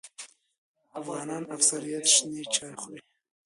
افغانان 0.99 1.43
اکثریت 1.55 2.05
شنې 2.15 2.41
چای 2.53 2.73
خوري 2.81 3.01